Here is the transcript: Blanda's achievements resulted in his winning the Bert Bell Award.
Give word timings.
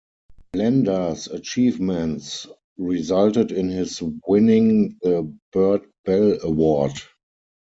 Blanda's 0.51 1.27
achievements 1.27 2.47
resulted 2.75 3.51
in 3.51 3.69
his 3.69 4.01
winning 4.25 4.97
the 5.03 5.31
Bert 5.53 5.83
Bell 6.05 6.39
Award. 6.41 6.93